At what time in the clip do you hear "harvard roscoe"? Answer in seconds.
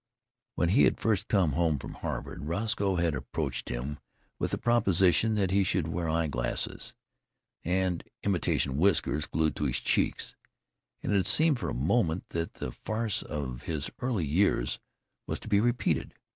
1.93-2.95